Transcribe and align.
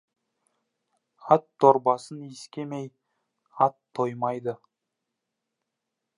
Атдорбасын 1.35 2.19
иіскемей, 2.29 2.87
ат 3.67 3.75
тоймайды. 4.01 4.53